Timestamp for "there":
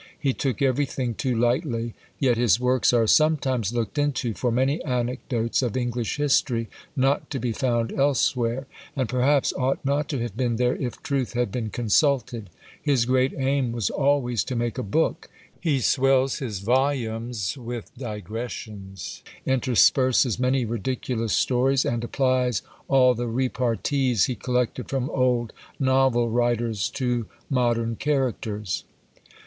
10.55-10.75